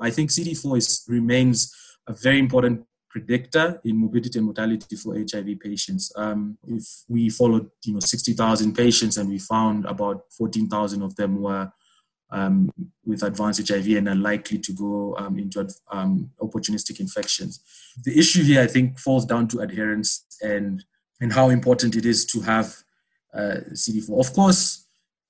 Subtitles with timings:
[0.00, 1.74] I think CD4 is, remains
[2.06, 6.12] a very important predictor in morbidity and mortality for HIV patients.
[6.16, 11.40] Um, if we followed, you know, 60,000 patients and we found about 14,000 of them
[11.40, 11.70] were
[12.30, 12.70] um,
[13.04, 17.60] with advanced HIV and are likely to go um, into um, opportunistic infections.
[18.04, 20.84] The issue here, I think, falls down to adherence and
[21.20, 22.76] and how important it is to have
[23.34, 24.20] uh, CD4.
[24.20, 24.77] Of course,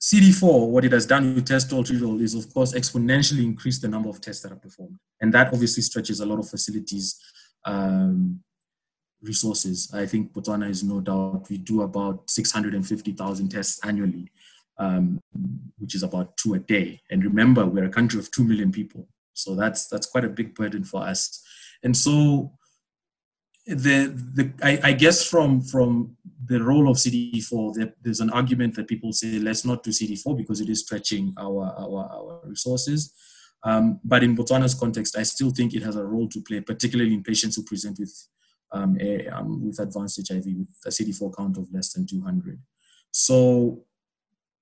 [0.00, 4.08] CD4, what it has done with test treat is, of course, exponentially increase the number
[4.08, 7.20] of tests that are performed, and that obviously stretches a lot of facilities.
[7.64, 8.40] Um,
[9.20, 9.92] resources.
[9.92, 14.30] I think Botswana is no doubt we do about 650,000 tests annually
[14.78, 15.20] um,
[15.78, 17.00] which is about two a day.
[17.10, 20.54] And remember, we're a country of two million people, so that's that's quite a big
[20.54, 21.42] burden for us.
[21.82, 22.52] And so,
[23.66, 26.16] the the I, I guess from from
[26.48, 30.60] the role of CD4, there's an argument that people say let's not do CD4 because
[30.60, 33.12] it is stretching our our, our resources.
[33.64, 37.12] Um, but in Botswana's context, I still think it has a role to play, particularly
[37.12, 38.14] in patients who present with
[38.72, 42.60] um, a, um, with advanced HIV with a CD4 count of less than 200.
[43.10, 43.84] So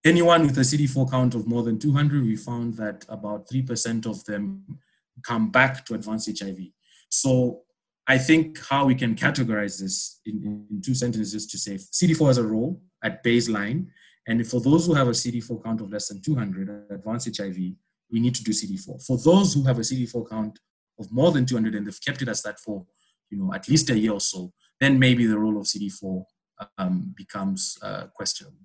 [0.04, 4.24] anyone with a CD4 count of more than 200, we found that about 3% of
[4.24, 4.78] them
[5.22, 6.58] come back to advanced HIV.
[7.08, 7.62] So
[8.08, 12.38] I think how we can categorize this in, in two sentences to say CD4 has
[12.38, 13.86] a role at baseline.
[14.28, 17.56] And for those who have a CD4 count of less than 200 advanced HIV,
[18.10, 19.04] we need to do CD4.
[19.04, 20.58] For those who have a CD4 count
[20.98, 22.86] of more than 200 and they've kept it as that for
[23.30, 26.24] you know at least a year or so, then maybe the role of CD4
[26.78, 28.60] um, becomes uh, questionable.